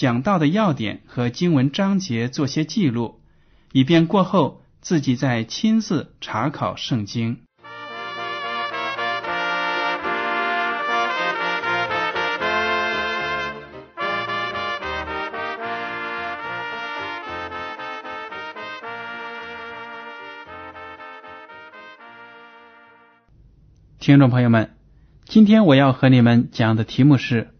[0.00, 3.20] 讲到的要点和经文章节做些记录，
[3.70, 7.40] 以便过后自己再亲自查考圣经。
[23.98, 24.70] 听众朋友们，
[25.26, 27.50] 今天我要和你们讲的题目是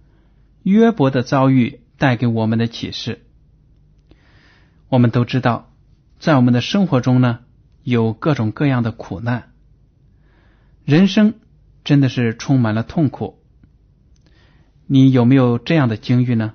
[0.62, 3.26] 约伯的遭遇带给我们的启示。
[4.88, 5.70] 我们都知道，
[6.18, 7.40] 在我们的生活中呢，
[7.82, 9.52] 有各种各样的苦难，
[10.86, 11.34] 人生
[11.84, 13.42] 真的是充满了痛苦。
[14.86, 16.54] 你有没有这样的经历呢？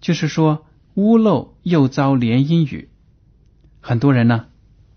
[0.00, 2.88] 就是说，屋漏又遭连阴雨。
[3.82, 4.46] 很多人呢，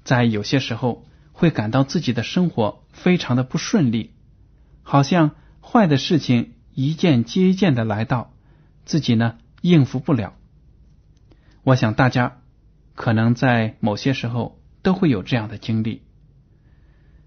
[0.05, 4.13] 在有些时候会感到自己的生活非常的不顺利。
[4.83, 8.33] 好像坏的事情一件接一件的来到，
[8.85, 10.33] 自己呢应付不了。
[11.63, 12.41] 我想大家
[12.95, 16.03] 可能在某些时候都会有这样的经历。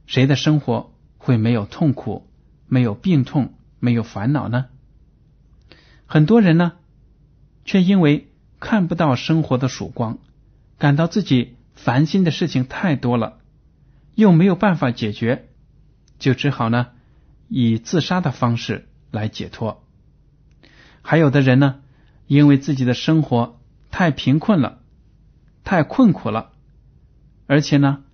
[0.06, 2.28] 谁的生活会没有痛苦、
[2.66, 4.66] 没有病痛、没有烦恼呢？
[6.06, 6.72] 很多人呢，
[7.64, 8.30] 却因为
[8.60, 10.18] 看不到生活的曙光，
[10.78, 13.38] 感到自己烦心的事情太多了，
[14.14, 15.48] 又没有办法解决，
[16.18, 16.88] 就只好呢。
[17.48, 19.84] 以自杀的方式来解脱，
[21.02, 21.80] 还有的人呢，
[22.26, 24.80] 因为自己的生活太贫困了，
[25.62, 26.52] 太困苦了，
[27.46, 28.04] 而且呢，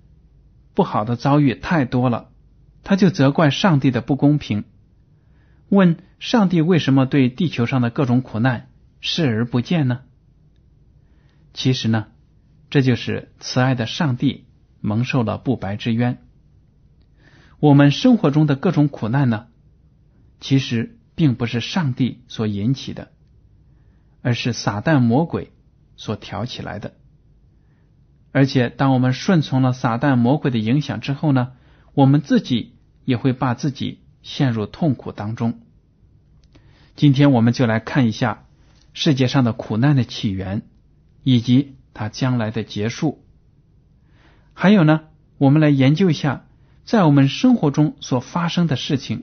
[0.74, 2.30] 不好的遭遇太多了，
[2.82, 4.64] 他就责怪上帝的不公平，
[5.68, 10.00] 问上帝为什么对地球上的各种苦难视而不见呢？
[11.52, 12.08] 其实呢，
[12.70, 14.46] 这就是慈爱的上帝
[14.80, 16.22] 蒙受了不白之冤。
[17.58, 19.48] 我们生活中的各种苦难呢，
[20.40, 23.12] 其实并不是上帝所引起的，
[24.22, 25.52] 而是撒旦魔鬼
[25.96, 26.94] 所挑起来的。
[28.32, 31.52] 而且，当我们顺从了撒旦魔鬼的影响之后呢，
[31.94, 35.60] 我们自己也会把自己陷入痛苦当中。
[36.96, 38.44] 今天，我们就来看一下
[38.92, 40.62] 世界上的苦难的起源，
[41.22, 43.24] 以及它将来的结束。
[44.52, 45.02] 还有呢，
[45.38, 46.46] 我们来研究一下。
[46.82, 49.22] 在我们生活中所发生的事情，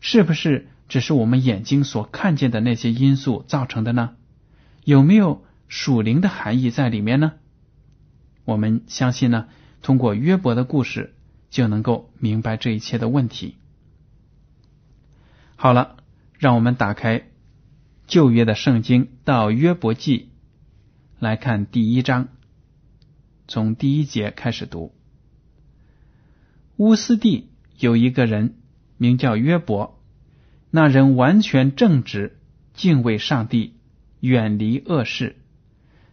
[0.00, 4.16] 是不是只是我们眼睛所看见的那些因素造成的呢？
[4.86, 7.32] 有没有属灵的含义在里面呢？
[8.44, 9.48] 我们相信呢，
[9.82, 11.16] 通过约伯的故事
[11.50, 13.56] 就能够明白这一切的问题。
[15.56, 15.96] 好了，
[16.38, 17.24] 让我们打开
[18.06, 20.30] 旧约的圣经到约伯记
[21.18, 22.28] 来看第一章，
[23.48, 24.94] 从第一节开始读。
[26.76, 28.54] 乌斯地有一个人
[28.98, 30.00] 名叫约伯，
[30.70, 32.38] 那人完全正直，
[32.72, 33.75] 敬畏上帝，
[34.26, 35.36] 远离恶事。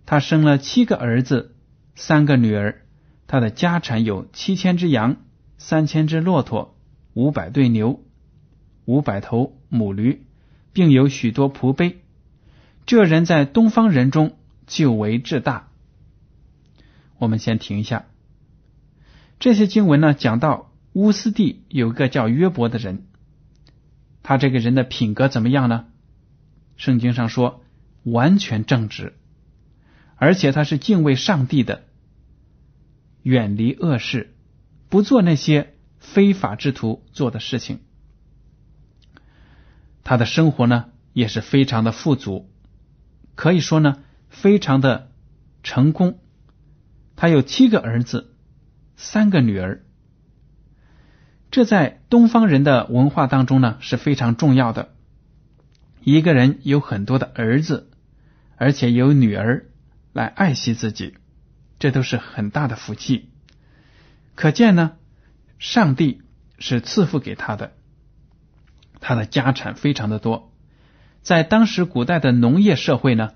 [0.06, 1.56] 他生了七个儿子，
[1.96, 2.86] 三个女儿。
[3.26, 5.16] 他的家产有七千只羊，
[5.58, 6.78] 三千只骆驼，
[7.14, 8.04] 五百对牛，
[8.86, 10.28] 五百头母驴，
[10.74, 12.02] 并有许多仆婢。
[12.86, 14.38] 这人在东方人中
[14.68, 15.70] 就为至大。
[17.18, 18.06] 我们先停一下。
[19.40, 23.08] 这些经文呢，讲到乌斯地有个叫约伯的人，
[24.22, 25.86] 他这个人的品格怎么样呢？
[26.76, 27.63] 圣经上说
[28.04, 29.14] 完全正直，
[30.16, 31.84] 而且他是敬畏上帝的，
[33.22, 34.34] 远离恶事，
[34.90, 37.80] 不做那些非法之徒做的事情。
[40.04, 42.50] 他的生活呢也是非常的富足，
[43.36, 45.12] 可以说呢非常的
[45.64, 46.20] 成功。
[47.16, 48.30] 他有七个儿子。
[48.96, 49.84] 三个女儿，
[51.50, 54.94] 这在东方人的文化当中呢是非常重要的。
[56.04, 57.90] 一个人有很多的儿子，
[58.58, 59.66] 而且有女儿
[60.14, 61.16] 来爱惜自己，
[61.80, 63.30] 这都是很大的福气。
[64.36, 64.94] 可见呢，
[65.60, 66.22] 上帝
[66.60, 67.74] 是赐福给他的，
[69.00, 70.52] 他的家产非常的多。
[71.22, 73.32] 在当时古代的农业社会呢，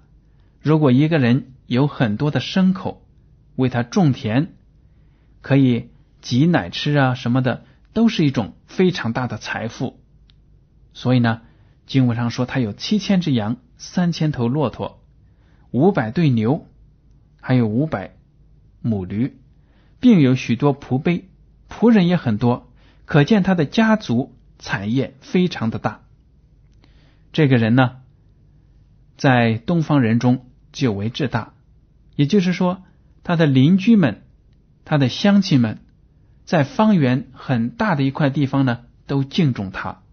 [0.61, 3.05] 如果一个人有很多的牲口，
[3.55, 4.53] 为他种田，
[5.41, 5.89] 可以
[6.21, 9.99] 挤奶吃啊什么的，都是一种非常大的财富。
[10.93, 11.41] 所以呢，
[11.85, 15.03] 经文上说他有七千只羊，三千头骆驼，
[15.71, 16.67] 五百对牛，
[17.41, 18.15] 还有五百
[18.81, 19.37] 母驴。
[19.99, 21.25] 并有许多仆婢，
[21.67, 22.71] 仆人也很多，
[23.05, 26.01] 可见他的家族产业非常的大。
[27.33, 27.97] 这个人呢，
[29.17, 31.53] 在东方人中久为至大，
[32.15, 32.83] 也就是说，
[33.23, 34.21] 他的邻居们、
[34.85, 35.79] 他的乡亲们，
[36.45, 40.03] 在方圆很大的一块地方呢，都敬重他。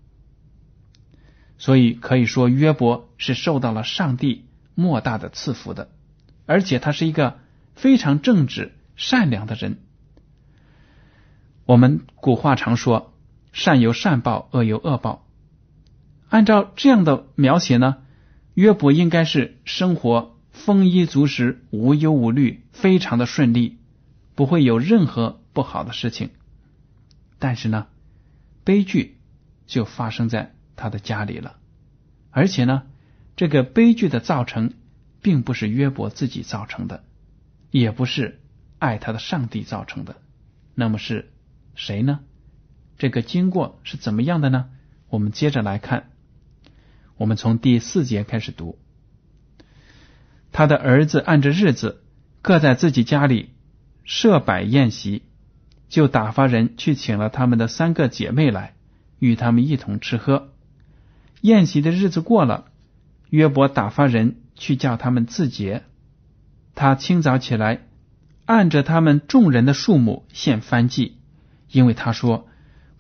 [1.59, 5.91] 所以可以说，约伯是受到了上帝莫大的赐福的，
[6.47, 7.39] 而且他是一个
[7.75, 8.73] 非常正直。
[8.97, 9.79] 善良的人，
[11.67, 13.13] 我们古话常说
[13.53, 15.27] “善有善报，恶有恶报”。
[16.31, 17.97] 按照这样的描写呢，
[18.55, 23.79] 约伯应该是生活丰衣足食、无忧无虑，非常的顺利，
[24.37, 26.31] 不会有任何不好的事情。
[27.41, 27.89] 但是呢，
[28.63, 29.19] 悲剧
[29.67, 31.57] 就发生在他的家里了，
[32.31, 32.85] 而且呢，
[33.37, 34.75] 这个悲剧的造成
[35.23, 37.05] 并不是约伯自己造成的，
[37.71, 38.41] 也不是。
[38.81, 40.17] 爱他的上帝造成的，
[40.75, 41.33] 那么是
[41.75, 42.21] 谁呢？
[42.99, 44.69] 这个经过是怎么样的呢？
[45.09, 46.11] 我们接着来看，
[47.17, 48.79] 我们从第四节开始读。
[50.53, 52.03] 他的儿子按着日子
[52.43, 53.55] 各在自己家里
[54.05, 55.23] 设摆宴席，
[55.89, 58.75] 就打发人去请了他们的三个姐妹来，
[59.19, 60.53] 与他们一同吃喝。
[61.41, 62.71] 宴席的日子过了，
[63.35, 65.83] 约伯打发人去叫他们自洁。
[66.77, 67.81] 他清早起来。
[68.47, 71.17] 按着他们众人的数目献翻祭，
[71.71, 72.47] 因为他说：“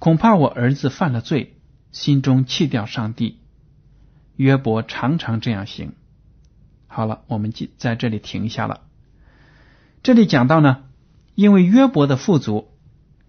[0.00, 1.58] 恐怕我儿子犯了罪，
[1.92, 3.40] 心中弃掉上帝。”
[4.36, 5.92] 约伯常常这样行。
[6.86, 8.80] 好了，我们就在这里停下了。
[10.02, 10.84] 这里讲到呢，
[11.34, 12.70] 因为约伯的富足，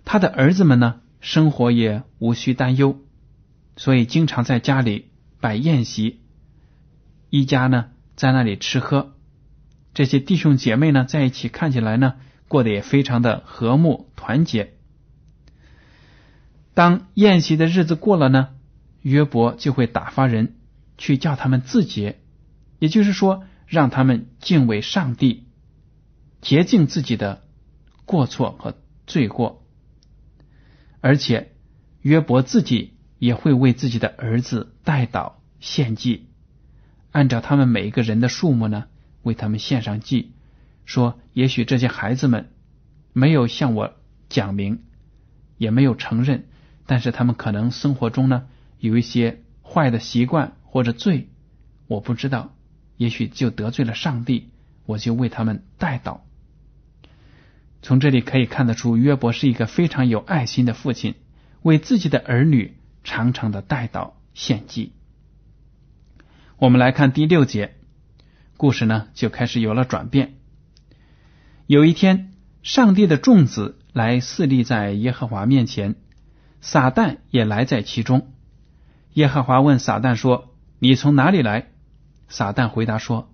[0.06, 2.98] 他的儿子们呢生活也无需担忧，
[3.76, 5.10] 所以经常在家里
[5.42, 6.22] 摆宴席，
[7.30, 9.14] 一家呢在那里吃喝。
[9.94, 12.16] 这些弟兄姐妹呢，在一起看起来呢，
[12.48, 14.74] 过得也非常的和睦团结。
[16.74, 18.50] 当宴席的日子过了呢，
[19.02, 20.58] 约伯就会打发人
[20.98, 22.20] 去叫他们自洁，
[22.80, 25.46] 也就是说，让他们敬畏上帝，
[26.42, 27.44] 洁净自己的
[28.04, 28.76] 过错和
[29.08, 29.66] 罪过。
[31.00, 31.54] 而且，
[32.02, 36.28] 约伯自己也会为自己的儿子代祷献祭，
[37.16, 38.86] 按照他们每一个人的数目呢。
[39.24, 40.34] 为他们献上祭，
[40.86, 42.52] 说：也许这些孩子们
[43.12, 43.96] 没有向我
[44.30, 44.84] 讲明，
[45.58, 46.44] 也没有承认，
[46.86, 48.46] 但是他们可能生活中呢
[48.78, 51.30] 有一些坏的习惯或者罪，
[51.88, 52.54] 我不知道，
[52.98, 54.52] 也许就得罪了上帝，
[54.86, 56.20] 我就为他们代祷。
[57.82, 61.16] 从这里可以看得出，约伯是一个非常有爱心的父亲，
[61.64, 64.92] 为自己的儿女常常的代祷献祭。
[66.58, 67.76] 我们来看第六节。
[68.56, 70.36] 故事呢就开始有了转变。
[71.68, 72.32] 有一天，
[72.64, 75.96] 上帝的众子来侍立在耶和华面前，
[76.62, 78.32] 撒旦也来在其中。
[79.16, 81.68] 耶和华问撒旦说：“你从哪里来？”
[82.30, 83.34] 撒旦回答说：“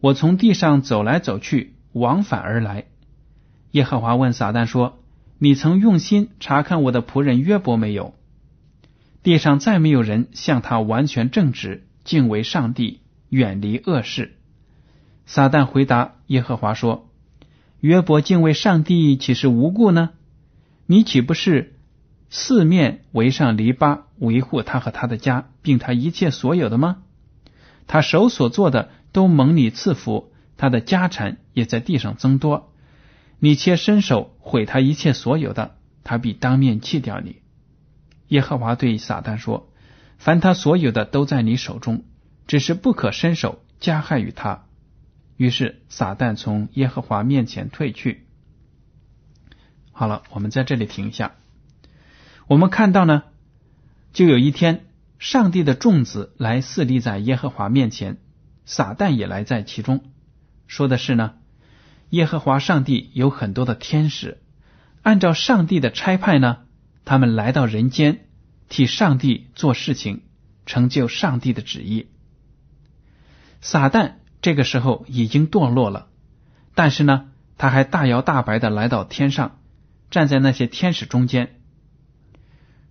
[0.00, 2.86] 我从地上走来走去，往返而来。”
[3.70, 4.98] 耶和华问撒旦说
[5.38, 8.14] ：“你曾用心查看我的仆人约伯没有？
[9.22, 14.38] 地上再没有人像他完全正直，敬畏上帝，远离恶事。”
[15.26, 17.10] 撒旦回答耶和华说
[17.80, 20.12] ：“约伯敬畏上帝，岂是无故呢？
[20.86, 21.76] 你岂不是
[22.30, 27.02] 四面围上篱笆，维护他和他的家，并他一切所有的吗？
[27.86, 32.72] 他手所做的都蒙你赐福，他的家产也在地上增多。
[33.38, 37.42] 你且伸手毁他一切所有的，他必当面弃掉你。”
[38.28, 39.68] 耶和华对撒旦说
[40.18, 42.04] ：“凡他所有的都在你手中，
[42.46, 44.64] 只是不可伸手加害于他。”
[45.38, 48.26] 于是撒旦从耶和华面前退去。
[49.92, 51.36] 好了，我们在这里停一下。
[52.48, 53.22] 我们看到呢，
[54.12, 54.86] 就有一天，
[55.20, 58.18] 上帝的众子来侍立在耶和华面前，
[58.64, 60.04] 撒旦也来在其中。
[60.66, 61.34] 说的是呢，
[62.10, 64.38] 耶和华上帝有很多的天使，
[65.02, 66.58] 按照上帝的差派呢，
[67.04, 68.26] 他们来到人间，
[68.68, 70.22] 替上帝做事情，
[70.66, 72.08] 成就上帝的旨意。
[73.60, 74.12] 撒旦。
[74.40, 76.06] 这个时候已经堕落了，
[76.76, 79.58] 但是呢，他还大摇大摆的来到天上，
[80.12, 81.56] 站在那些天使中间，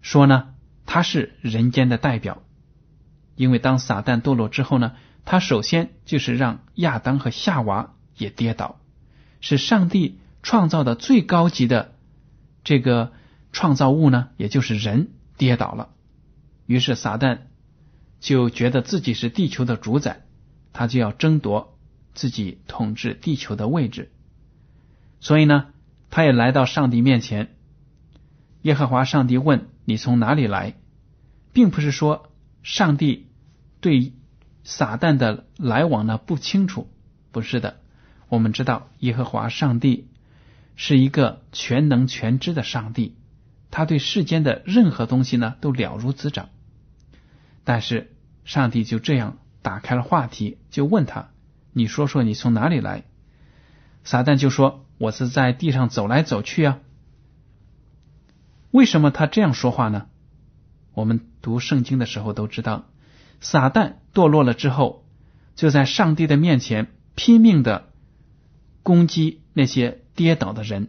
[0.01, 0.49] 说呢，
[0.85, 2.43] 他是人间的代表。
[3.37, 8.81] 因为当撒旦堕落之后呢，他首先就是让亚当和夏娃也跌倒，
[9.39, 11.95] 是上帝创造的最高级的
[12.65, 13.13] 这个
[13.53, 15.89] 创造物呢，也就是人跌倒了。
[16.65, 17.39] 于是撒旦
[18.19, 20.25] 就觉得自己是地球的主宰，
[20.73, 21.77] 他就要争夺
[22.13, 24.11] 自己统治地球的位置。
[25.19, 25.67] 所以呢，
[26.09, 27.55] 他也来到上帝面前。
[28.63, 30.75] 耶和华上帝问：“你从哪里来？”
[31.53, 32.31] 并不是说
[32.63, 33.27] 上帝。
[33.79, 34.13] 对
[34.63, 36.89] 撒旦的来往呢不清楚，
[37.31, 37.79] 不是的。
[38.27, 40.09] 我们知道耶和华上帝
[40.75, 43.15] 是一个全能全知的上帝，
[43.71, 46.49] 他对世间的任何东西呢都了如指掌。
[47.63, 48.13] 但是
[48.45, 51.29] 上帝就这样打开了话题，就问他
[51.73, 53.03] ：“你说说你从哪里来？”
[54.05, 56.79] 撒旦就说：“我是在地上走来走去啊。”
[58.71, 60.07] 为什么他这样说话呢？
[60.93, 62.85] 我们读圣经的时候都知道。
[63.39, 65.05] 撒旦堕落了之后，
[65.55, 67.89] 就在上帝的面前拼命的
[68.81, 70.87] 攻击那些跌倒的人。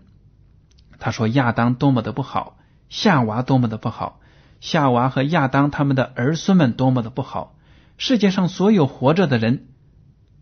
[0.99, 2.58] 他说：“亚当多么的不好，
[2.89, 4.21] 夏娃多么的不好，
[4.61, 7.57] 夏娃和亚当他们的儿孙们多么的不好。
[7.97, 9.69] 世界上所有活着的人，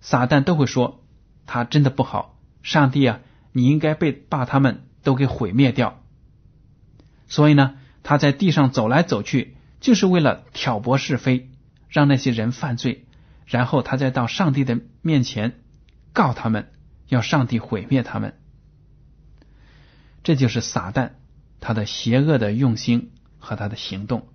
[0.01, 1.05] 撒旦都会说
[1.47, 2.39] 他真的不好。
[2.63, 3.21] 上帝啊，
[3.53, 6.03] 你应该被把他们都给毁灭掉。
[7.29, 11.51] 所以呢，他在地上走来走去，就是为了挑拨是非。”
[11.89, 13.07] 让那些人犯罪，
[13.47, 15.61] 然后他再到上帝的面前
[16.13, 16.73] 告他们，
[17.09, 18.35] 要上帝毁灭他们。
[20.25, 21.13] 这就是撒旦
[21.61, 24.29] 他的邪恶的用心和他的行动，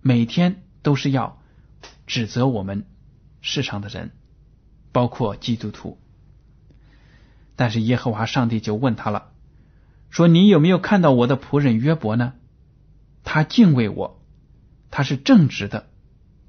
[0.00, 1.40] 每天都是要
[2.06, 2.86] 指责我们
[3.40, 4.12] 世上的人，
[4.92, 5.98] 包括基督徒。
[7.56, 9.32] 但是耶和华上帝就问他了，
[10.10, 12.34] 说：“你有没有看到我的仆人约伯呢？
[13.24, 14.22] 他敬畏我，
[14.90, 15.88] 他是正直的。”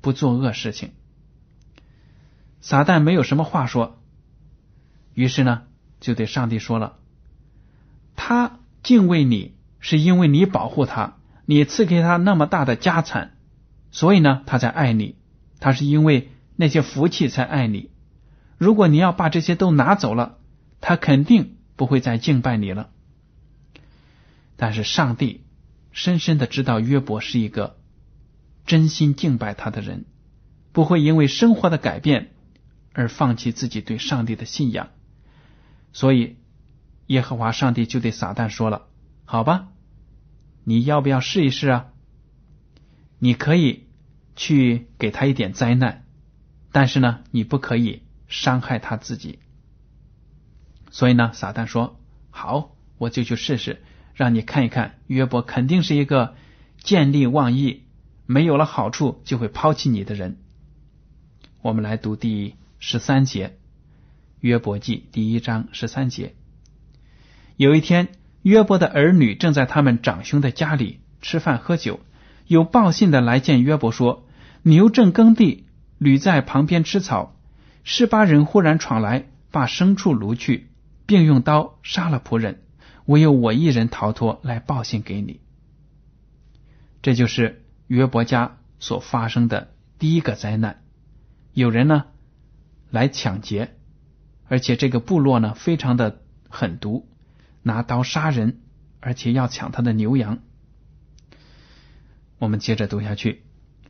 [0.02, 0.94] 不做恶事情，
[2.62, 4.02] 撒旦没有什么话说，
[5.14, 5.64] 于是呢，
[6.00, 7.00] 就对上帝说了
[8.16, 13.32] ：“他敬畏你，是因为你保护他，你赐给他那么大的家产，
[13.92, 15.16] 所以呢，他才爱你。
[15.60, 17.90] 他是因为那些福气才爱你。
[18.58, 20.38] 如果你要把这些都拿走了，
[20.82, 22.90] 他肯定不会再敬拜你了。
[24.56, 25.44] 但是上帝
[25.92, 27.78] 深深的知道约伯是一个。”
[28.66, 30.06] 真心敬拜他的人，
[30.74, 32.30] 不会因为生活的改变
[32.94, 34.90] 而放弃自己对上帝的信仰。
[35.92, 36.36] 所以，
[37.08, 38.84] 耶和华上帝就对撒旦说了
[39.32, 39.68] ：“好吧，
[40.64, 41.94] 你要不要试一试啊？
[43.20, 43.86] 你可以
[44.36, 46.04] 去给他一点灾难，
[46.72, 49.38] 但是呢，你不可以伤害他自己。”
[50.90, 52.00] 所以呢，撒旦说
[52.32, 53.84] ：“好，我就去试试，
[54.16, 56.34] 让你看一看，约伯肯定是一个
[56.80, 57.84] 见利忘义。”
[58.26, 60.40] 没有了好处就会抛弃你的人。
[61.62, 63.48] 我们来读第十三节
[64.40, 66.34] 《约伯记》第一章十三节。
[67.58, 68.08] 有一天，
[68.42, 72.00] 约伯的儿女正在他们长兄的家里吃饭喝酒，
[72.48, 74.28] 有报信的来见约伯说
[74.64, 75.66] ：“牛正耕地，
[75.98, 77.36] 驴在旁边吃草。
[77.84, 80.70] 十八人忽然闯来，把牲畜掳去，
[81.06, 82.62] 并用刀杀了仆人，
[83.06, 85.40] 唯有我一人逃脱，来报信给你。”
[87.02, 87.64] 这就是。
[87.88, 90.84] 约伯家所发生的第一个灾难，
[91.54, 92.06] 有人呢
[92.92, 93.74] 来抢劫，
[94.48, 97.09] 而且这个部落呢非常的狠毒，
[97.70, 98.58] 拿刀杀人，
[99.00, 100.40] 而且要抢他的牛羊。
[102.40, 103.44] 我们接着读下去，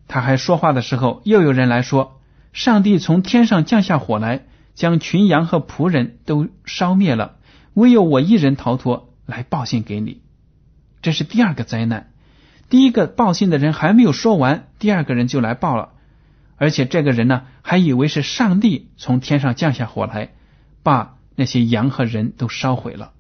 [0.09, 2.19] 他还说话的时候，又有人来说
[2.51, 7.37] ：“上帝从天上降下火来，将群羊和仆人都烧灭了，
[7.73, 10.21] 唯有我一人逃脱，来报信给你。”
[11.01, 12.11] 这是第二个灾难。
[12.69, 15.93] 第一个报信的人还没有说完，第二个人就来报了，
[16.57, 20.31] 而且这个人呢还以为是上帝从天上降下火来，
[20.83, 23.13] 把那些羊和人都烧毁了。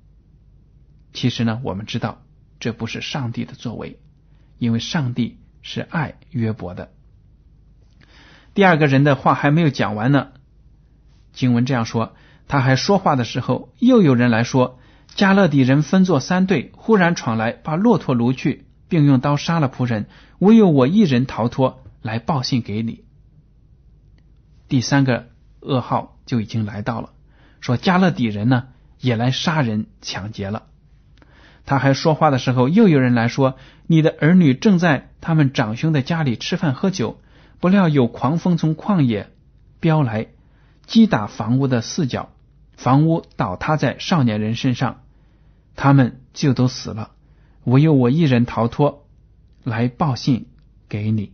[1.13, 2.21] 其实呢，我们知道
[2.59, 3.99] 这不是上帝的作为，
[4.57, 6.91] 因为上帝是爱约伯的。
[8.53, 10.29] 第二个人的话还没有讲完呢，
[11.33, 12.15] 经文这样说：
[12.47, 18.65] 他还说话的时候，又有人来说，加勒底人分作三队，忽然闯来，把骆驼掳去。
[18.89, 20.07] 并用刀杀了仆人，
[20.39, 23.03] 唯有我一人逃脱，来报信给你。
[24.67, 25.29] 第三个
[25.61, 27.11] 噩耗就已经来到了，
[27.61, 30.68] 说加勒底人呢也来杀人抢劫了。
[31.69, 37.21] 他还说话的时候，又有人来说：“你的儿女正在他们长兄的家里吃饭喝酒，
[37.59, 39.29] 不料有狂风从旷野
[39.79, 40.29] 飙来，
[40.87, 42.31] 击打房屋的四角，
[42.75, 45.03] 房屋倒塌在少年人身上，
[45.75, 47.11] 他们就都死了，
[47.65, 49.05] 唯有我一人逃脱，
[49.63, 50.47] 来报信
[50.87, 51.33] 给你。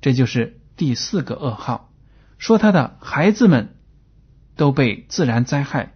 [0.00, 1.90] 这就是第四个噩耗，
[2.38, 3.74] 说他的孩子们
[4.54, 5.94] 都被自然灾害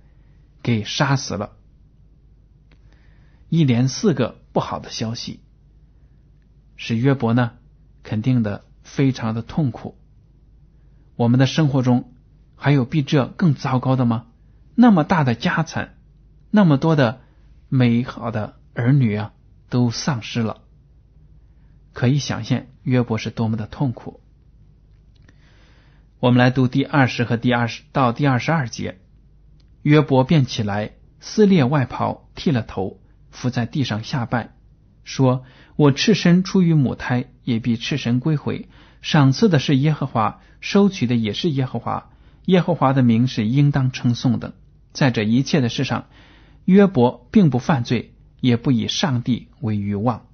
[0.65, 1.53] 给杀死了，
[3.57, 5.41] 一连四个不好的消息，
[6.77, 7.53] 使约伯呢
[8.03, 9.97] 肯定的非常的痛苦。
[11.15, 12.13] 我们的生活中
[12.55, 14.27] 还有比这更糟糕的吗？
[14.75, 15.95] 那么大的家产，
[16.51, 17.23] 那么多的
[17.71, 19.33] 美好的儿女啊，
[19.71, 20.61] 都丧失了。
[21.95, 24.21] 可以想象约伯是多么的痛苦。
[26.21, 29.01] 我们来读第二十和第二十到第二十二节。
[29.81, 33.01] 约伯便起来，撕裂外袍，剃了头，
[33.37, 34.55] 伏在地上下拜，
[35.05, 35.45] 说
[35.77, 38.69] ：“我赤身出于母胎，也必赤身归回。
[39.03, 42.11] 赏赐的是耶和华，收取的也是耶和华。
[42.47, 44.55] 耶和华的名是应当称颂的。
[44.93, 46.07] 在这一切的事上，
[46.65, 50.27] 约伯并不犯罪，也不以上帝为欲望。”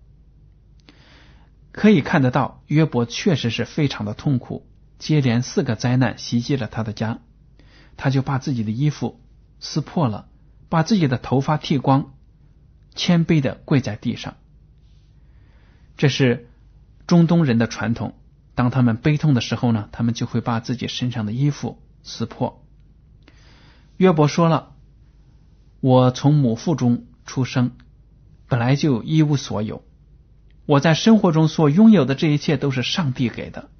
[1.72, 4.66] 可以看得到，约伯确实是非常的痛苦。
[4.98, 7.18] 接连四个灾难袭击了他的家，
[7.96, 9.20] 他就把自己的衣服
[9.58, 10.28] 撕破了，
[10.68, 12.14] 把自己的头发剃光，
[12.94, 14.34] 谦卑的跪在地上。
[15.96, 16.48] 这是
[17.06, 18.14] 中东人的传统。
[18.54, 22.62] 当他们悲痛的时候呢，他们就会把自己身上的衣服撕破。
[23.96, 24.74] 约伯说了
[25.80, 27.70] ：“我从母腹中出生，
[28.48, 29.82] 本来就一无所有。”
[30.66, 33.70] 我在生活中所拥有的这一切都是上帝给的。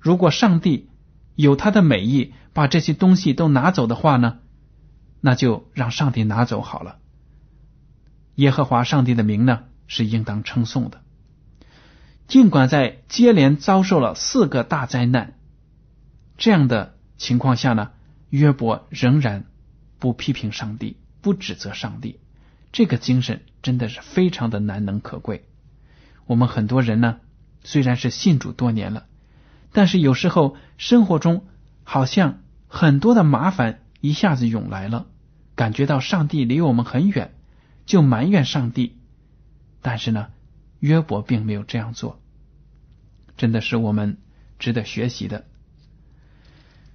[0.00, 0.88] 如果上帝
[1.34, 4.38] 有他的美意，把这些东西都拿走的话呢？
[5.20, 6.99] 那就让上帝拿走好了。
[8.40, 11.02] 耶和华上帝的名呢是应当称颂的。
[12.26, 15.34] 尽管在接连遭受了四个大灾难
[16.38, 17.90] 这样的情况下呢，
[18.30, 19.44] 约伯仍然
[19.98, 22.18] 不批评上帝，不指责上帝。
[22.72, 25.44] 这个精神真的是非常的难能可贵。
[26.24, 27.18] 我们很多人呢，
[27.62, 29.06] 虽然是信主多年了，
[29.72, 31.44] 但是有时候生活中
[31.84, 35.08] 好像很多的麻烦一下子涌来了，
[35.56, 37.34] 感觉到上帝离我们很远，
[37.90, 38.96] 就埋怨上帝。
[39.82, 40.28] 但是呢，
[40.78, 42.20] 约伯并没有这样做，
[43.36, 44.18] 真的是我们
[44.60, 45.44] 值得学习的。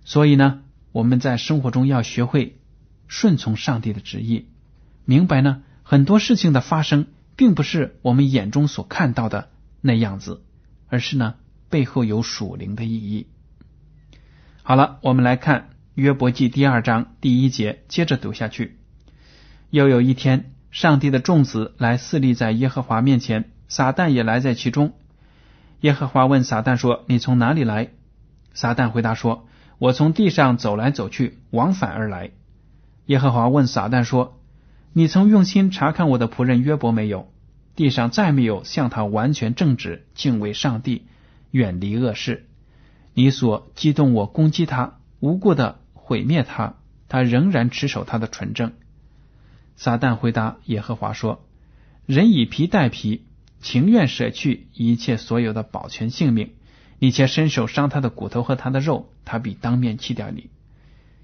[0.05, 2.59] 所以呢，我们在生活中要学会
[3.07, 4.47] 顺从上帝的旨意，
[5.03, 7.07] 明白呢很多事情的发生。
[7.37, 9.49] 并不是我们眼中所看到的
[9.81, 10.41] 那样子，
[10.87, 11.35] 而是呢
[11.69, 13.27] 背后有属灵的意义。
[14.63, 18.79] 好了，我们来看约伯记第二章第一节，接着读下去。
[19.69, 24.91] 又有一天，上帝的众子来侍立在耶和华面前，撒旦也来在其中。
[25.79, 27.91] 耶和华问撒旦说：“你从哪里来？”
[28.53, 29.47] 撒旦回答说
[29.79, 32.31] ：“我从地上走来走去，往返而来。”
[33.07, 34.37] 耶和华问撒旦说。
[34.91, 37.31] 你曾用心查看我的仆人约伯没有？
[37.77, 41.05] 地上再没有向他完全正直、敬畏上帝、
[41.51, 42.47] 远离恶事。
[43.13, 46.73] 你所激动我攻击他、无故的毁灭他，
[47.07, 48.73] 他仍然持守他的纯正。
[49.75, 51.45] 撒旦回答耶和华说
[52.05, 53.25] ：“人以皮代皮，
[53.61, 56.53] 情愿舍去一切所有的保全性命，
[56.99, 60.49] 你且伸手伤他的骨头和他的肉，他必当面弃掉你。”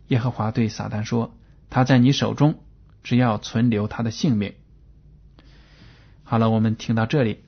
[0.10, 1.34] 耶和华对撒旦说
[1.70, 2.60] ：“他在你手中。”
[3.04, 4.54] 只要存留他的性命。
[6.24, 7.40] 好了，我们听到这里，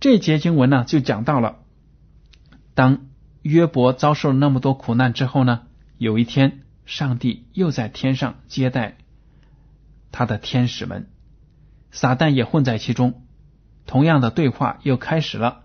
[0.00, 1.58] 这节经文呢就讲到了，
[2.72, 3.04] 当
[3.42, 5.66] 约伯遭受了那么多苦难之后呢，
[5.98, 8.96] 有一天，上帝又在天上接待
[10.12, 11.08] 他的天使们，
[11.90, 13.26] 撒旦也混在其中，
[13.86, 15.64] 同样的对话又开始了。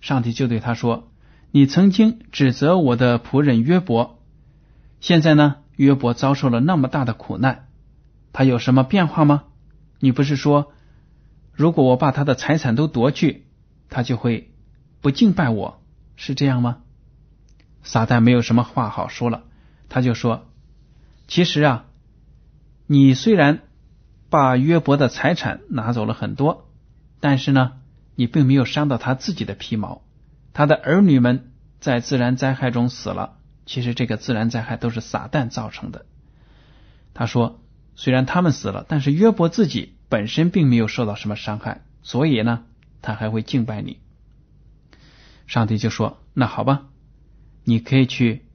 [0.00, 1.10] 上帝就对他说
[1.50, 4.20] ：“你曾经指责我的仆人约伯，
[5.00, 7.68] 现在呢，约伯遭受了那么大的苦难。”
[8.34, 9.44] 他有什么变化吗？
[10.00, 10.72] 你不是说，
[11.52, 13.46] 如果我把他的财产都夺去，
[13.88, 14.52] 他就会
[15.00, 15.80] 不敬拜我，
[16.16, 16.78] 是这样吗？
[17.84, 19.44] 撒旦没有什么话好说了，
[19.88, 20.48] 他就说
[21.28, 21.84] ：“其实啊，
[22.86, 23.60] 你虽然
[24.34, 26.68] 把约伯的财产拿走了很多，
[27.20, 27.74] 但是呢，
[28.16, 30.02] 你并没有伤到他自己的皮毛。
[30.52, 36.06] 他的儿女们在自然灾害中死了，其实这个自然灾害都是撒旦造成的。”
[37.14, 37.60] 他说。
[37.96, 42.64] 虽然他们死了，但是约伯自己本身并没有受到什么伤害，所以呢，
[43.02, 44.00] 他还会敬拜你。
[45.46, 46.86] 上帝就说：“那好吧，
[47.62, 48.46] 你可以去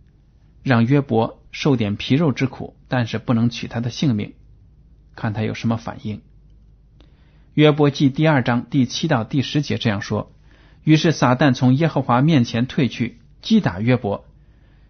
[0.61, 4.33] 让约伯受点皮肉之苦，但是不能取他的性命，
[5.19, 6.21] 看他有什么反应。”
[7.53, 10.32] 约伯记第二章第七到第十节这样说
[10.84, 14.25] ：“于是撒旦从耶和华面前退去，击打约伯，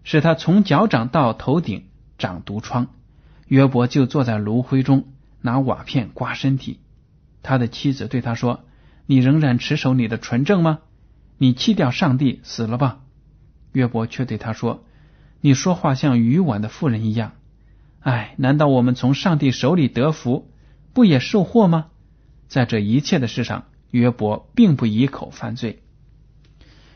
[0.04, 1.86] 使他从脚掌到头顶
[2.18, 2.88] 长毒疮。
[3.48, 5.06] 约伯就坐在炉灰中，
[5.42, 6.80] 拿瓦片刮身体。
[7.42, 8.65] 他的妻子对他说
[9.08, 10.80] ：“你仍然持守你的纯正吗？
[11.39, 13.00] 你弃掉上帝，死了吧。”
[13.74, 14.84] 约伯却对他说
[15.42, 17.32] ：“你说话像愚顽的妇人一样。
[18.02, 20.52] 哎，难道我们从上帝手里得福，
[20.94, 21.88] 不也受祸吗？
[22.48, 25.84] 在这一切的事上，约伯并不以口犯罪。”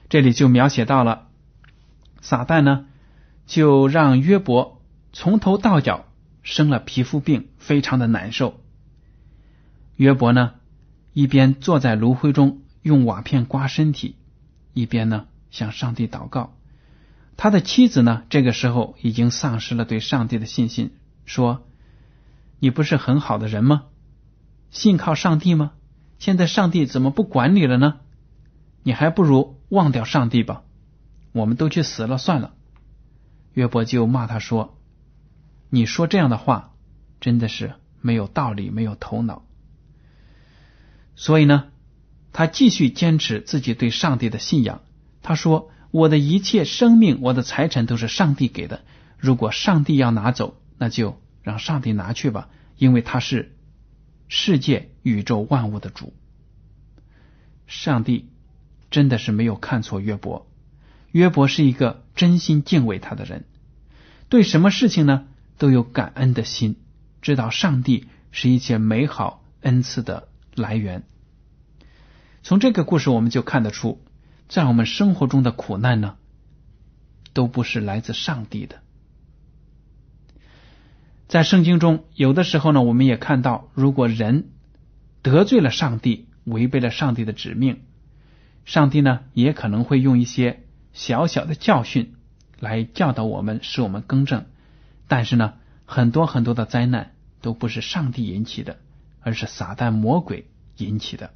[0.10, 1.28] 这里就描写到了
[2.22, 2.86] 撒旦呢，
[3.46, 6.06] 就让约伯从头到脚
[6.42, 8.62] 生了皮肤病，非常的难受。
[9.96, 10.54] 约伯呢，
[11.13, 14.16] 一边坐在炉灰中用瓦片刮身体，
[14.74, 16.56] 一边呢向上帝祷告。
[17.36, 20.91] 他的妻子呢，这个时候已经丧失了对上帝的信心，
[21.26, 21.65] 说
[22.60, 23.86] ：“你不是很好的人吗？
[24.69, 25.72] 信靠上帝吗？
[26.19, 28.00] 现在上帝怎么不管你了呢？
[28.84, 30.63] 你还不如忘掉上帝吧，
[31.32, 32.54] 我们都去死了算了。”
[33.54, 34.78] 约伯就骂他说
[35.69, 36.74] ：“你说这样的话，
[37.19, 39.43] 真的是没有道理，没有头脑。”
[41.15, 41.65] 所以呢，
[42.32, 44.82] 他继续坚持自己对上帝的信仰。
[45.22, 48.82] 他说：“我的一切生命，我的财产都是上帝给的。
[49.19, 53.56] 如果上帝要拿走，那就让上帝拿去吧，因为他是
[54.27, 56.12] 世界宇宙万物的主。”
[57.67, 58.32] 上帝
[58.89, 60.47] 真的是没有看错约伯。
[61.12, 63.45] 约伯是一个真心敬畏他的人，
[64.29, 65.27] 对什么事情呢
[65.60, 66.77] 都有感恩的心，
[67.21, 70.27] 知道上帝是一切美好恩赐的。
[70.56, 71.03] 来源。
[72.41, 74.03] 从这个故事我们就看得出，
[74.47, 76.15] 在我们生活中的苦难呢，
[77.34, 78.82] 都不是来自上帝的。
[81.27, 84.49] 在圣经中，有的时候呢，我们也看到，如果人
[85.21, 87.82] 得罪了上帝，违背了上帝的指命，
[88.65, 92.15] 上帝呢也可能会用一些小小的教训
[92.60, 94.45] 来教导我们，使我们更正。
[95.08, 95.53] 但是呢，
[95.86, 98.77] 很多很多的灾难都不是上帝引起的。
[99.25, 101.32] 而是撒旦魔鬼引起的。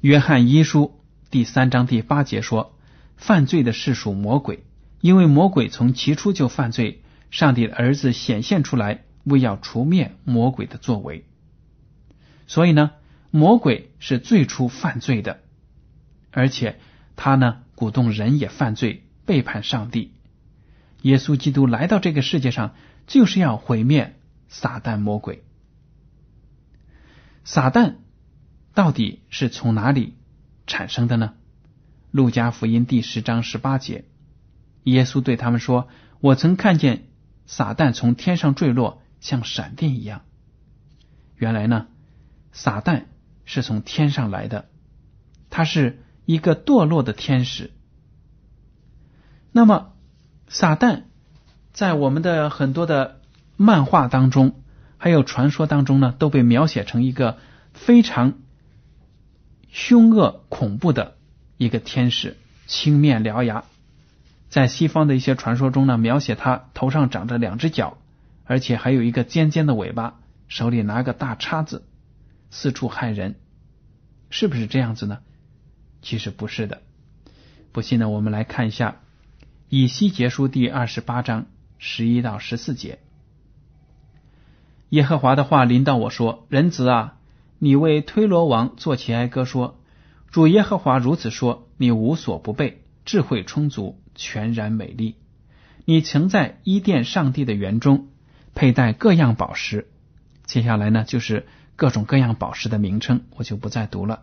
[0.00, 1.00] 约翰一书
[1.32, 2.78] 第三章第八节说
[3.16, 4.64] ：“犯罪的是属魔鬼，
[5.00, 7.02] 因为魔鬼从起初就犯罪。
[7.30, 11.24] 上帝的儿子显现出来，为要除灭魔鬼的作为。
[12.46, 12.90] 所以呢，
[13.30, 15.40] 魔鬼是最初犯罪的，
[16.32, 16.78] 而且
[17.16, 20.12] 他呢鼓动人也犯罪，背叛上帝。
[21.00, 22.74] 耶稣基督来到这个世界上，
[23.06, 24.16] 就是要毁灭
[24.48, 25.42] 撒旦魔鬼。”
[27.44, 27.94] 撒旦
[28.74, 30.12] 到底是从哪里
[30.66, 31.34] 产生的呢？
[32.10, 34.04] 路加福音第十章十八节，
[34.84, 35.88] 耶稣对他们说
[36.20, 37.04] ：“我曾看见
[37.46, 40.22] 撒旦从天上坠落，像闪电一样。”
[41.36, 41.86] 原来呢，
[42.52, 43.04] 撒旦
[43.44, 44.66] 是从天上来的，
[45.50, 47.70] 他是一个堕落的天使。
[49.52, 49.92] 那么，
[50.48, 51.02] 撒旦
[51.72, 53.20] 在我们的很多的
[53.56, 54.56] 漫画当中。
[54.98, 57.38] 还有传说当中呢，都被描写成一个
[57.72, 58.34] 非常
[59.72, 61.16] 凶恶恐怖的
[61.56, 63.64] 一个天使，青面獠牙。
[64.50, 67.96] 在西方的一些传说中呢，描写他头上长着两只脚，
[68.44, 71.86] 而且还有一个尖尖的尾巴，手里拿个大叉子，
[72.50, 73.36] 四处害人。
[74.28, 75.20] 是不是这样子呢？
[76.02, 76.82] 其实不是的。
[77.72, 78.96] 不信呢，我们来看一下
[79.70, 81.46] 《以西结书》第二十八章
[81.78, 82.98] 十一到十四节。
[84.90, 87.16] 耶和华的话临到我说：“人子啊，
[87.64, 89.78] 你为推罗王作起哀歌说：
[90.32, 95.14] 主耶和华如此说：你无所不备，智慧充足，全然美丽。
[95.84, 98.08] 你曾在伊甸上帝的园中
[98.56, 99.86] 佩戴各样宝石。
[100.44, 101.46] 接下来呢，就是
[101.76, 104.22] 各种各样宝石的名称，我就不再读了。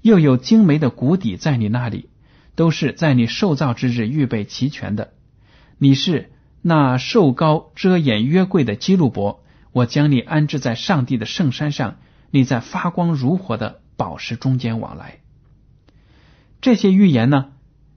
[0.00, 2.08] 又有精美的谷底在你那里，
[2.54, 5.12] 都是在你受造之日预备齐全的。
[5.76, 6.30] 你是
[6.60, 9.40] 那瘦高遮掩约柜的基路伯。”
[9.72, 11.96] 我将你安置在上帝的圣山上，
[12.32, 15.20] 你在发光如火的宝石中间往来。
[16.62, 17.52] 这些预言呢，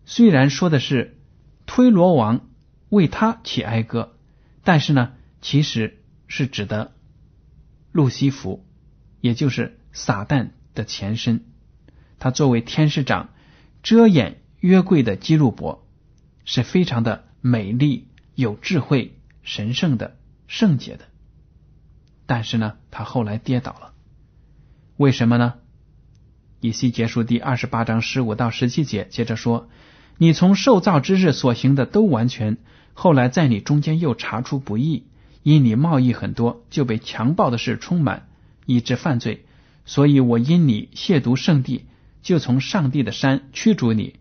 [0.05, 1.17] 虽然说的是
[1.65, 2.49] 推罗王
[2.89, 4.17] 为他起哀歌，
[4.63, 6.93] 但是呢，其实是指的
[7.93, 8.67] 路西弗，
[9.21, 11.45] 也就是撒旦的前身。
[12.19, 13.29] 他作为天使长，
[13.83, 15.87] 遮掩约柜的基路伯，
[16.43, 20.17] 是非常的美丽、有智慧、神圣的、
[20.47, 21.05] 圣洁的。
[22.25, 23.93] 但是呢，他后来跌倒了，
[24.97, 25.55] 为什么呢？
[26.61, 29.67] 以西结束第二十八章十五到十七节，接着说
[30.17, 32.57] ：“你从受造之日所行的都完全，
[32.93, 35.03] 后来在你中间又查出不义，
[35.43, 38.27] 因你贸易很多，就被强暴的事充满，
[38.65, 39.45] 以致犯罪。
[39.85, 41.83] 所以我因你亵渎圣地，
[42.23, 44.15] 就从上帝的山驱逐你。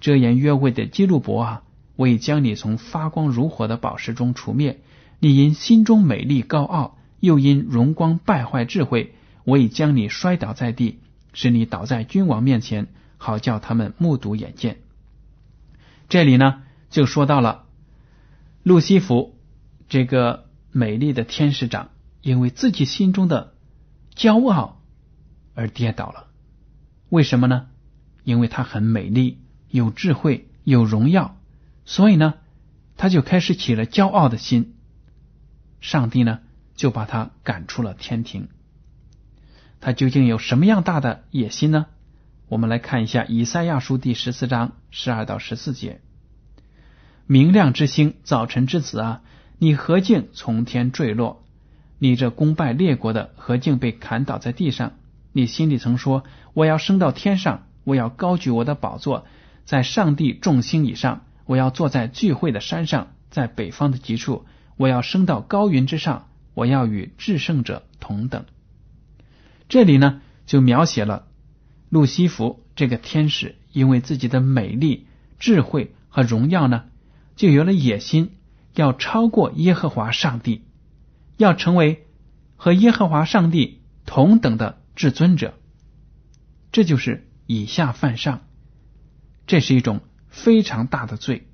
[0.00, 1.62] 遮掩约会的基路伯啊，
[1.96, 4.80] 我已将你从发光如火的宝石中除灭。
[5.20, 11.00] 你因心中美丽高傲，又因荣光败坏智慧，我已将你摔倒在地，
[11.32, 14.78] 使你倒在君王面前，好叫他们目睹眼见。
[16.08, 17.66] 这里呢，就说到了
[18.62, 19.38] 路西弗
[19.88, 21.90] 这个美丽的天使长，
[22.22, 23.54] 因为自己心中的
[24.14, 24.80] 骄傲
[25.54, 26.28] 而跌倒了。
[27.08, 27.66] 为什么呢？
[28.22, 31.36] 因为他很美丽，有智慧，有荣耀，
[31.84, 32.34] 所以呢，
[32.96, 34.74] 他就开始起了骄傲的心。
[35.80, 36.40] 上帝呢，
[36.74, 38.48] 就把他赶出了天庭。
[39.84, 41.84] 他究竟有什么样大的野心呢？
[42.48, 46.00] 我们来看一下以赛亚书第十四章十二到十四节
[47.28, 49.20] ：“明亮之星，早晨之子啊，
[49.58, 51.44] 你何竟从天坠落？
[51.98, 54.92] 你这攻败列国的，何竟被砍倒在地上？
[55.32, 59.26] 你心里曾说：我要升到天上，我要高举我的宝座，
[59.66, 64.46] 在上帝众星以上，我要坐在聚会的山上，在北方的极处。”
[64.78, 68.46] 我要升到高云之上，我要与至圣者同等。
[69.68, 71.26] 这里呢，就描写了
[71.88, 75.06] 路西弗这个天使，因为自己的美丽、
[75.38, 76.84] 智慧和荣耀呢，
[77.36, 78.32] 就有了野心，
[78.74, 80.62] 要超过耶和华上帝，
[81.36, 82.06] 要成为
[82.56, 85.54] 和耶和华上帝同等的至尊者。
[86.72, 88.42] 这就是以下犯上，
[89.46, 91.48] 这是一种非常大的罪，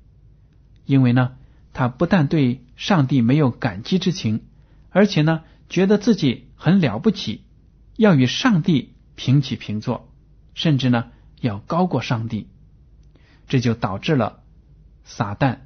[0.85, 1.33] 因为呢。
[1.73, 4.43] 他不但对上帝没有感激之情，
[4.89, 7.45] 而且呢，觉得自己很了不起，
[8.01, 10.11] 要与上帝平起平坐，
[10.55, 12.47] 甚至呢，要高过上帝。
[13.47, 14.41] 这就导致了
[15.03, 15.59] 撒旦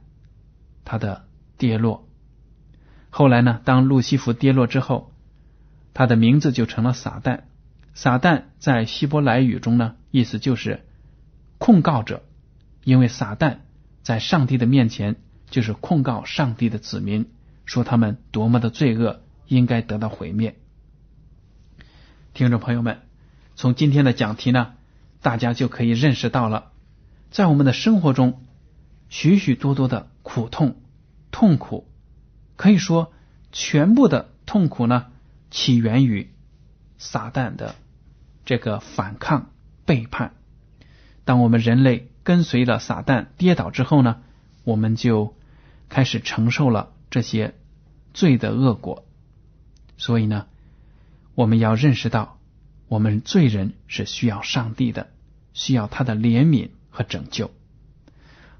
[0.84, 2.10] 他的跌落。
[3.10, 5.14] 后来呢，当路西弗跌落之后，
[5.94, 7.44] 他的名字就成了撒旦。
[7.94, 10.86] 撒旦在希伯来语中呢，意思就是
[11.58, 12.22] 控告者，
[12.84, 13.60] 因为撒旦
[14.04, 15.16] 在上帝的面前。
[15.48, 17.28] 就是控告上帝的子民，
[17.66, 20.58] 说他们多么的罪恶，应该得到毁灭。
[22.36, 23.00] 听众朋友们，
[23.56, 24.74] 从今天的讲题呢，
[25.22, 26.74] 大家就可以认识到了，
[27.32, 28.44] 在我们的生活中，
[29.08, 30.76] 许许多多的苦痛、
[31.32, 31.88] 痛苦，
[32.58, 33.14] 可以说
[33.54, 35.06] 全部的痛苦呢，
[35.50, 36.30] 起源于
[36.98, 37.76] 撒旦的
[38.44, 39.52] 这个反抗、
[39.86, 40.34] 背叛。
[41.24, 44.18] 当我们人类跟随了撒旦跌倒之后呢？
[44.66, 45.38] 我们就
[45.88, 47.56] 开始承受了这些
[48.14, 49.06] 罪的恶果，
[49.96, 50.48] 所以呢，
[51.36, 52.40] 我们要认识到，
[52.88, 55.12] 我们罪人是需要上帝的，
[55.54, 57.52] 需要他的怜悯和拯救。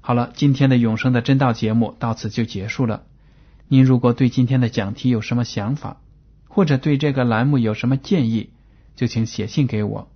[0.00, 3.04] 好了，今天的永生的真道节目到此就结束了。
[3.66, 6.00] 您如果对今天的讲题有什么想法，
[6.46, 8.50] 或者对这个栏目有什么建议，
[8.94, 10.12] 就请写信给我。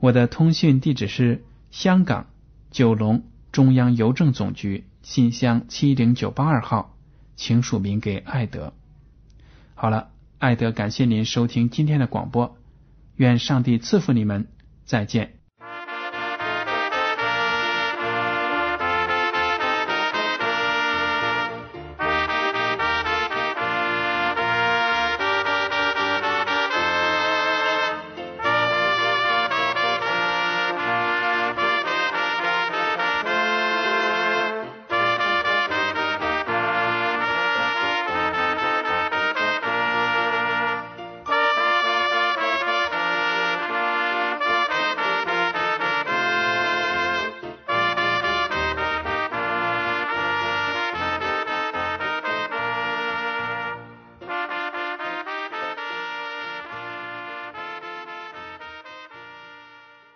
[0.00, 2.26] 我的通讯地址是香港
[2.70, 4.84] 九龙中央邮政总局。
[5.02, 6.96] 信箱七零九八二号，
[7.34, 8.72] 请署名给艾德。
[9.74, 10.10] 好了，
[10.42, 12.58] 艾德感谢您收听今天的广播，
[13.14, 14.48] 愿上帝赐福你们，
[14.84, 15.41] 再见。